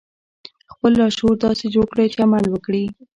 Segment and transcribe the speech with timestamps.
[0.73, 2.83] خپل لاشعور داسې جوړ کړئ چې عمل وکړي